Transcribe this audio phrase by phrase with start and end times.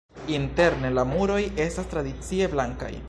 [0.35, 2.95] Interne la muroj estas tradicie blankaj.